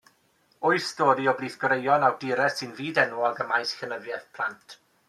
Wyth 0.67 0.87
stori 0.91 1.27
o 1.31 1.35
blith 1.41 1.59
goreuon 1.65 2.07
awdures 2.09 2.59
sy'n 2.61 2.75
fyd-enwog 2.81 3.45
ym 3.47 3.51
maes 3.55 3.77
llenyddiaeth 3.83 4.27
plant. 4.39 4.81